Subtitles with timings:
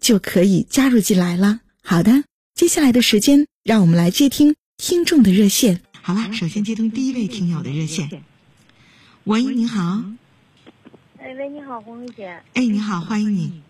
[0.00, 1.60] 就可以加入进来了。
[1.82, 5.80] 好的，接下来的时间，让我们来接听听众的热线。
[6.02, 8.22] 好了，首先接通第一位听友的热线。
[9.24, 10.02] 喂，你好。
[11.18, 12.40] 哎喂，你好，红梅姐。
[12.54, 13.60] 哎，你好，欢迎你。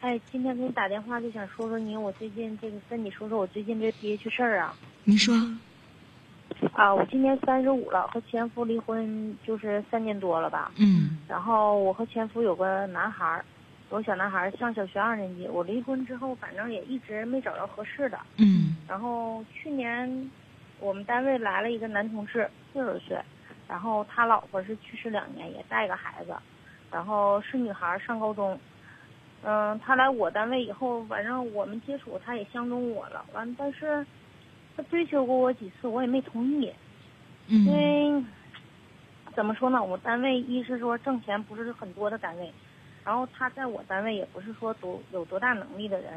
[0.00, 4.76] 哎，今天给你打电话就想说说你，我最近这个跟你说说我最近这憋屈事儿啊。
[5.04, 5.34] 您说。
[6.74, 10.70] 啊，我今年三十五了，和前夫离婚就是三年多了吧。
[10.76, 11.18] 嗯。
[11.26, 13.44] 然后我和前夫有个男孩儿，
[13.90, 15.46] 有小男孩儿上小学二年级。
[15.48, 18.18] 我离婚之后，反正也一直没找着合适的。
[18.36, 18.76] 嗯。
[18.88, 20.30] 然后去年，
[20.78, 23.18] 我们单位来了一个男同事，四十岁，
[23.68, 26.34] 然后他老婆是去世两年，也带个孩子，
[26.90, 28.58] 然后是女孩，上高中。
[29.42, 33.24] 嗯，他来我单位以后，反正我们接触，他也相中我了。
[33.32, 34.06] 完，但是。
[34.76, 36.72] 他追求过我几次，我也没同意，
[37.48, 38.24] 因为
[39.34, 39.82] 怎么说呢？
[39.82, 42.50] 我单位一是说挣钱不是很多的单位，
[43.10, 46.12] 然后他在我单位也不是说多有多大能力的人，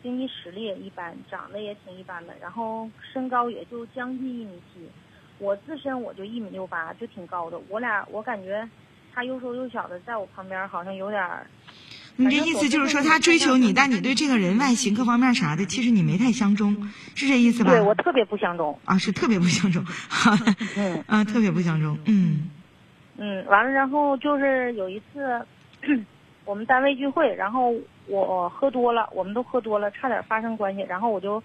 [0.00, 4.88] 经济实力也一般，长得也挺一般的，然后身高也就将近一米七，
[5.38, 7.60] 我自身我就一米六八，就挺高的。
[7.68, 8.68] 我俩我感觉
[9.12, 11.20] 他又瘦又小的，在我旁边好像有点。
[12.14, 17.72] 你这意思就是说他追求你，但你对这个人外形各方面啥的，其实你没太相中，是这意思吧？
[17.72, 19.84] 对我特别不相中啊，是特别不相中，
[20.78, 22.48] 嗯啊，特别不相中，嗯
[23.16, 25.44] 嗯，完了，然后就是有一次
[26.46, 27.74] 我们单位聚会，然后
[28.06, 31.42] 我喝多了，我们都喝多了，差点发生关系，然后我就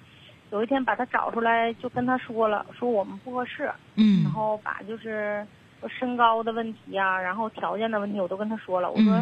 [0.51, 5.45] 有一天把他找出来，就跟他说了，说我们不合适，嗯，然后把就是
[5.90, 9.22] 身高的问题啊，然后条件的问题，我都跟他说了，我说。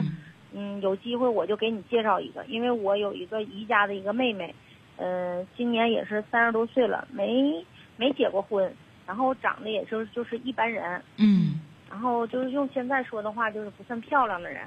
[0.52, 4.56] 嗯，有机会我就给你介绍一个，因为我有一个姨家的一个妹妹，
[4.98, 7.64] 嗯，今年也是三十多岁了，没
[7.98, 8.74] 没结过婚，
[9.06, 14.64] 然后长得也就就是一般人，嗯，然后就是用现在说的话就是不算漂亮的人，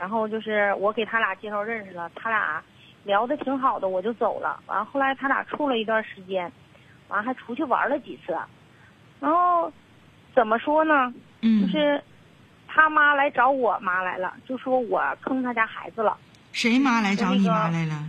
[0.00, 2.60] 然后就是我给他俩介绍认识了，他俩
[3.04, 6.50] 聊的挺好的，我就走了，完后来他俩处了一段时间，
[7.08, 8.34] 完还出去玩了几次，
[9.20, 9.70] 然后
[10.34, 11.12] 怎么说呢？
[11.42, 12.02] 嗯，就是。
[12.72, 16.16] 他妈来找我妈来了，就说我坑他家孩子了。
[16.52, 18.08] 谁妈来找你妈来了？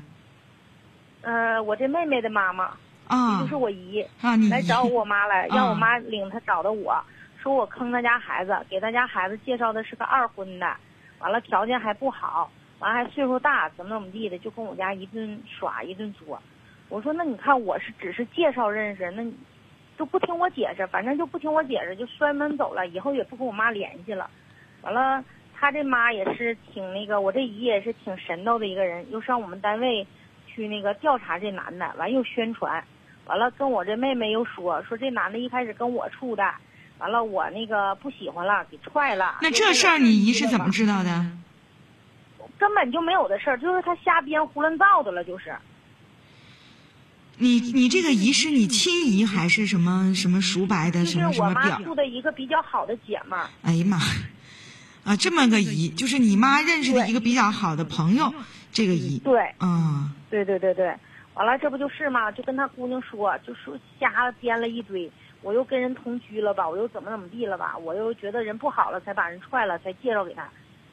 [1.23, 2.65] 呃，我这妹妹的妈妈，
[3.07, 6.95] 啊，就是我姨，啊，你来找我妈来， 让我妈领她找的我，
[7.41, 10.77] 说我坑他家孩子，给他家孩子介绍的是个二婚的，
[11.21, 16.41] 完了条件还不好，完了还岁数大，怎么怎么地的，就跟我家一顿耍一顿作。
[16.89, 19.23] 我说那你看我是只是介绍认识，那
[19.97, 24.29] 都不听我解释，反正就不听我解释，就摔门走了，以后也不跟我妈联系了。
[24.81, 25.23] 完了，
[25.55, 30.05] 他这妈也是挺那个，我这姨也是挺神叨的一个人，又上我们单位
[30.47, 32.83] 去那个调查这男的，完又宣传，
[33.25, 36.51] 完了跟我这妹妹又说说这男的一开始跟我处的，
[37.01, 39.39] 完了我那个不喜欢了，给踹了。
[39.41, 41.25] 那这事儿你姨是怎么知道的？
[42.59, 45.55] 根本就没有的事儿，就是他瞎编胡乱造的了，就是。
[47.37, 51.63] 你你这个姨是你亲姨还是什么什么叔伯的什么什么表？
[51.63, 53.49] 就是我妈处的一个比较好的姐们儿。
[53.63, 53.97] 哎呀妈！
[55.03, 58.31] 啊，这么个姨，就是你妈认识的一个比较好的朋友，
[58.71, 59.17] 这个姨。
[59.23, 59.55] 对。
[59.59, 60.13] 嗯。
[60.29, 60.95] 对对对对，
[61.33, 62.31] 完了这不就是嘛？
[62.31, 65.11] 就跟他姑娘说，就说瞎编了一堆。
[65.41, 66.67] 我又跟人同居了吧？
[66.69, 67.77] 我又怎么怎么地了吧？
[67.77, 70.47] 我又觉得人不好了，才把人踹了，才介绍给他。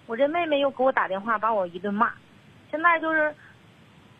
[0.06, 2.12] 我这妹妹又给我打电话，把我一顿骂。
[2.70, 3.34] 现在就是，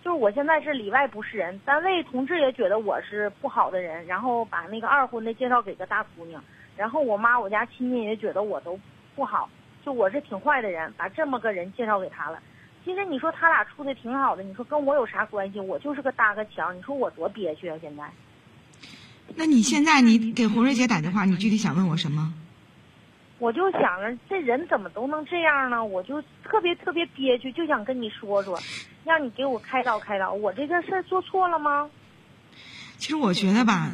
[0.03, 6.43] 就是我现在是里外不是人，单位同志也觉得我是不好的人，然后把那个二婚的介绍给个大姑娘，
[6.77, 8.79] 然后我妈我家亲戚也觉得我都
[9.17, 9.49] 不好。
[9.85, 12.39] 就我是挺坏的人，把这么个人介绍给他了。
[12.85, 15.59] 其实你说他俩处的挺好的，你说跟我有啥关系？
[15.59, 17.79] 我就是个搭个墙，你说我多憋屈啊！
[17.81, 18.05] 现在。
[19.39, 22.35] 那你现在你给红瑞姐打电话，你具体想问我什么？
[23.39, 25.85] 我就想着这人怎么都能这样呢？
[25.85, 28.61] 我就特别特别憋屈，就想跟你说说，
[29.05, 30.33] 让你给我开导开导。
[30.33, 31.89] 我这件事儿做错了吗？
[32.99, 33.93] 其实我觉得吧，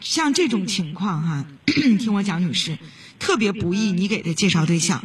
[0.00, 1.46] 像这种情况哈，
[1.98, 2.76] 听我讲，女士，
[3.18, 5.02] 特别不易你给他介绍对象，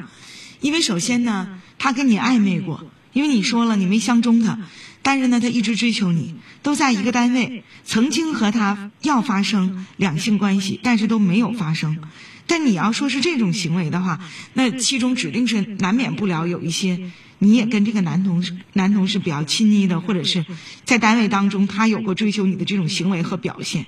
[0.59, 2.83] 因为首先呢，他跟你暧昧过，
[3.13, 4.59] 因为你说了你没相中他，
[5.01, 11.97] 但是呢，他一直追求你，都在一个单位，曾经和他要发生两性关系，但是都没有发生。
[12.45, 14.19] 但你要说是这种行为的话，
[14.53, 16.99] 那其中指定是难免不了有一些，
[17.39, 20.45] 你也跟这个男同事男同事比较亲昵的，或者是
[20.83, 23.85] 在单位当中他有过追求你的这种行为和表现。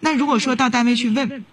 [0.00, 1.44] 那如果说到单位去问，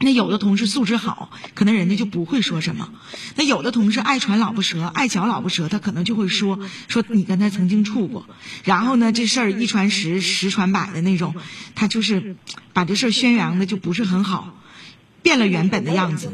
[0.00, 2.90] 那有的同事素质好，可能人家就不会说什么；
[3.34, 6.58] 那有的同事爱传老婆舌，爱嚼老婆舌，他可能就会说
[6.88, 8.26] 说你跟他曾经处过，
[8.64, 11.34] 然后呢这事儿一传十，十传百的那种，
[11.74, 12.36] 他就是
[12.72, 14.54] 把这事儿宣扬的就不是很好。
[15.22, 16.30] 变了原本的样子。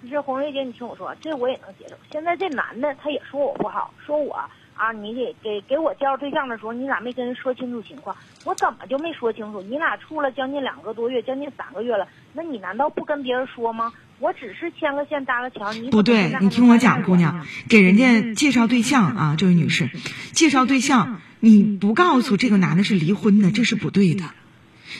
[0.00, 1.94] 不是红瑞姐，你听我说，这我也能接受。
[2.10, 4.36] 现在这男的他也说我不好，说我
[4.82, 8.16] 啊，你给给给我介绍对象的时候，你咋没跟人说清楚情况？
[8.44, 9.62] 我怎么就没说清楚？
[9.62, 13.92] 你俩处了将近两个多月，将近三个月了，那你难道不跟别人说吗？
[14.18, 19.88] 我只是牵个线搭个桥，你不对，你听我讲，姑娘，给人家介绍对象啊，这位女士，
[20.32, 24.24] 介绍对象，你不告诉这个男的是离婚的，这是不对的。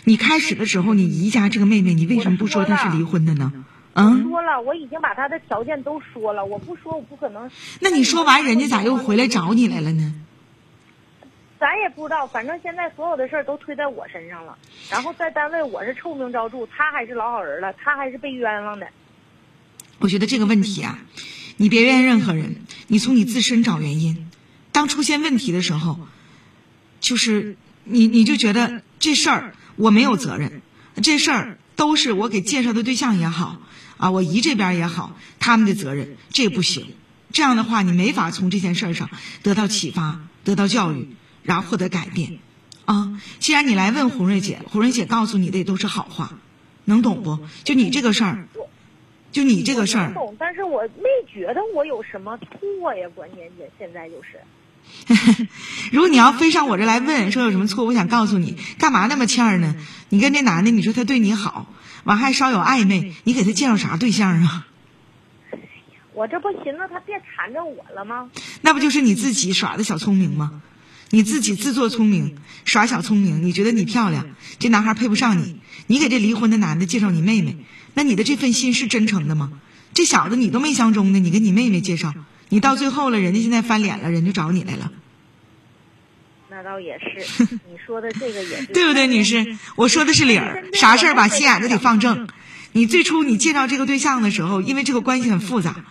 [0.04, 3.52] 你开始的时候，你姨家这个妹妹，你为什么不说她是离婚的呢？
[3.94, 7.50] 嗯，说了，我已经把他的条件都说了，我不说我不可能。
[7.80, 10.14] 那你说完，人家咋又回来找你来了呢？
[11.60, 14.56] 咱也不知道，反正现在所有的事儿都推在我身上了。
[14.90, 18.88] 然后在单位我是臭名昭著，他还是老好人了，他还是被冤枉的。
[19.98, 20.98] 我觉得这个问题啊，
[21.58, 22.56] 你别怨任何人，
[22.88, 24.30] 你从你自身找原因。
[24.72, 26.00] 当出现问题的时候，
[27.00, 29.54] 就是你你就觉得这事儿。
[29.76, 30.60] 我没有责任，
[31.02, 33.56] 这事儿都是我给介绍的对象也好，
[33.96, 36.86] 啊，我姨这边也好，他们的责任，这不行。
[37.32, 39.10] 这样的话，你没法从这件事儿上
[39.42, 41.08] 得到启发，得到教育，
[41.42, 42.38] 然后获得改变。
[42.84, 46.38] 啊，既然你来问胡瑞姐，胡瑞姐告诉你的也都是好话，
[46.84, 47.40] 能懂不？
[47.64, 48.46] 就你这个事儿，
[49.32, 50.14] 就你这个事儿。
[50.14, 54.40] 懂，但是我没觉得我有什么错呀，关键姐现在就是。
[55.90, 59.74] 如果你要非上我这来问说有什么错，我想告诉你，干嘛那么欠儿呢？
[60.10, 61.66] 你跟这男的，你说他对你好，
[62.04, 64.66] 完还稍有暧昧，你给他介绍啥对象啊？
[66.14, 68.30] 我这不寻思他别缠着我了吗？
[68.60, 70.62] 那不就是你自己耍的小聪明吗？
[71.10, 74.26] 你自己自作聪明，耍小聪明，你觉得你漂亮，
[74.58, 77.56] 这男孩配不上你，你给这离婚的男的介绍你妹妹，
[77.94, 79.52] 那你的这份心是真诚的吗？
[79.94, 82.14] 这小子你都没相中的，你给你妹妹介绍。
[82.52, 84.92] 你到最后了，人家现在翻脸了，人就找你来了。
[86.50, 89.56] 那倒也是， 你说的这个也是对不对，女士？
[89.74, 92.28] 我说的是理儿，啥事儿吧心眼子得放正。
[92.72, 95.82] 你最初你介绍这个对象的时候，因为这个关系很复杂。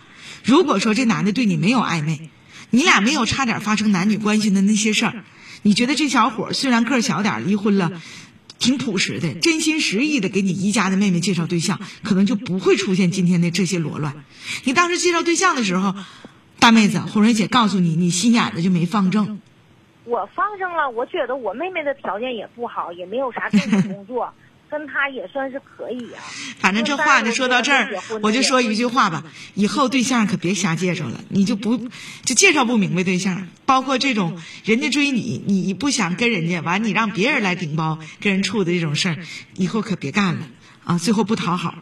[0.44, 2.30] 如果说这男的对你没有暧昧，
[2.70, 5.24] 你俩没有差点发生男女关系的那些事儿，
[5.62, 8.00] 你觉得这小伙虽然个儿小点，离婚了，
[8.60, 14.14] 挺朴实的，真心实意的给你姨家的妹妹介绍对象，可能就不会出现今天的这些罗乱。
[14.62, 15.96] 你当时介绍对象的时候。
[16.62, 19.40] 大妹子，红蕊姐告诉你，你心眼子就没放正。
[20.04, 24.32] 我放正了，我觉得我妹妹的条件也不好，也没有啥正经工作，
[24.70, 26.22] 跟她也算是可以啊。
[26.60, 27.92] 反正这话就说到这儿，
[28.22, 29.24] 我就说一句话吧：
[29.54, 31.76] 以后对象可别瞎介绍了，你就不
[32.22, 39.18] 就介绍不明白对象，包括这种人家追你，你不想跟人家完，你让别人来顶包跟人处的这种事儿，
[39.56, 40.46] 以后可别干了
[40.84, 40.98] 啊！
[40.98, 41.74] 最后不讨好。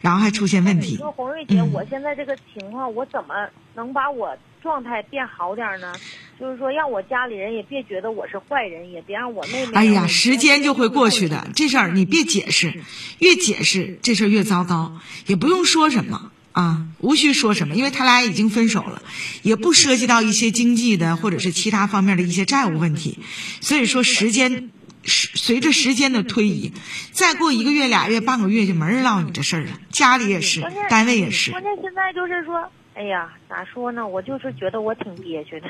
[0.00, 0.92] 然后还出现问题。
[0.92, 3.34] 你说红瑞姐，我现在这个情况，我怎么
[3.74, 5.92] 能把我状态变好点呢？
[6.38, 9.72] 就是说，让我家里人也别觉得我是坏人，也别让我妹妹。
[9.74, 12.80] 哎呀，时间就会过去的，这事儿你别解释，
[13.18, 15.00] 越解释这事儿越糟糕。
[15.26, 19.02] 也不用说什么啊，无需说什么，因为他俩已经分手了，
[19.42, 23.18] 也不涉及到一些经济的或者是其他方面的一些债务问题，
[23.60, 24.70] 所以说时间。
[25.08, 26.72] 随着时间的推移，
[27.10, 29.80] 再过一个月、俩月、半个月就没人唠你这事儿了。
[29.90, 31.50] 家里也是，单位也是。
[31.50, 34.06] 关键现在就是说，哎呀，咋说呢？
[34.06, 35.68] 我就是觉得我挺憋屈的。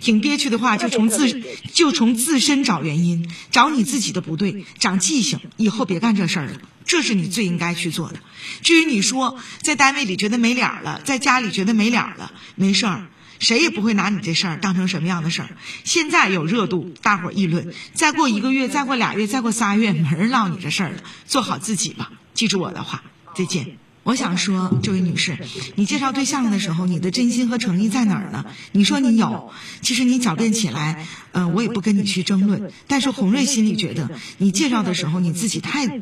[0.00, 1.40] 挺憋屈的话，就从自
[1.72, 6.52] 就从自身找原因，找你自己的不对，长记性，以后别干这事儿了。
[6.84, 8.16] 这是你最应该去做的。
[8.62, 13.06] 至于你说在单位里觉得没脸了，在家里觉得没脸了，没事儿。
[13.42, 15.48] 谁也不会拿你这事儿当成什么样的事儿。
[15.82, 17.74] 现在有热度，大伙儿议论。
[17.92, 21.02] 再过一个月，再过俩月，再过仨月，没人唠你这事儿了。
[21.26, 23.02] 做好自己吧，记住我的话。
[23.34, 23.78] 再见。
[24.04, 25.36] 我想说，这位女士，
[25.74, 28.44] 你介绍对象的时候，你的真心和诚意在哪儿呢？
[28.70, 32.72] 你说你有，其实你狡辩起来，嗯，我也不跟你去争论。
[32.86, 34.08] 但是红瑞心里觉得，
[34.38, 36.00] 你介绍的时候，你自己太，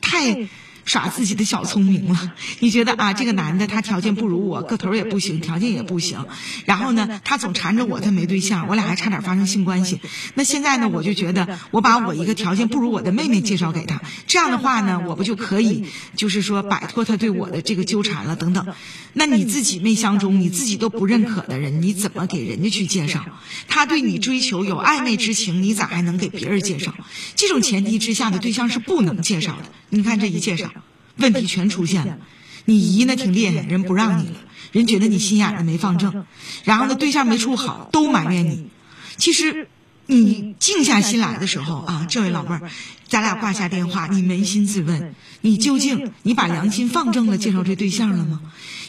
[0.00, 0.48] 太。
[0.90, 2.32] 耍自己的小聪明了。
[2.58, 6.26] 你觉得啊，这个男的他条件不如我，个头也不行，条件也不行，
[6.64, 10.00] 然后呢，他总缠着我，他没对象，我俩还差点发生性关系。
[10.34, 15.84] 那现在呢，我就觉得我把我一个条件不如我的妹妹介绍给他，这样的话呢，我不就可以
[16.16, 18.66] 就是说摆脱他对我的这个纠缠了等等。
[19.12, 23.24] 那你自己没相中，你自己都不认可的人，你怎么给人家去介绍？
[23.68, 26.92] 他对你追求有暧昧之情，你咋还能给别人介绍？
[27.36, 29.70] 这种前提之下的对象是不能介绍的。
[29.90, 30.70] 你看这一介绍，
[31.16, 32.18] 问题全出现了。
[32.64, 34.36] 你姨呢挺厉害，人不让你了，
[34.72, 36.24] 人觉得你心眼子没放正，
[36.64, 38.68] 然后呢对象没处好，都埋怨你。
[39.16, 39.68] 其实
[40.06, 42.70] 你静下心来的时候啊，这位老妹儿，
[43.08, 48.40] 咱俩挂下电话，你扪心自问，你究竟你把良心放正了，介绍这对象了吗？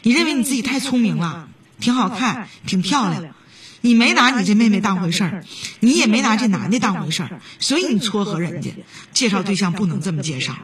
[0.04, 1.48] 你认为你自己太聪明了，
[1.80, 3.34] 挺好看，挺漂亮，
[3.82, 5.44] 你没拿你这妹妹当回事儿，
[5.80, 8.70] 你也没拿这男的当回事儿，所以你撮合人家
[9.14, 10.56] 介绍对象不能这么介绍。